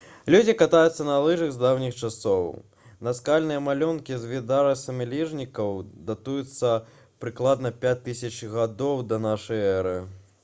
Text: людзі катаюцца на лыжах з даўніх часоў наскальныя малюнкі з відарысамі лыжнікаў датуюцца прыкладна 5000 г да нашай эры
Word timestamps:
людзі 0.33 0.53
катаюцца 0.59 1.03
на 1.07 1.15
лыжах 1.25 1.49
з 1.55 1.59
даўніх 1.63 1.97
часоў 2.07 2.47
наскальныя 3.07 3.59
малюнкі 3.65 4.17
з 4.23 4.31
відарысамі 4.31 5.07
лыжнікаў 5.11 5.77
датуюцца 6.07 6.71
прыкладна 7.25 7.73
5000 7.83 8.41
г 8.55 8.65
да 9.13 9.21
нашай 9.27 9.63
эры 9.77 9.97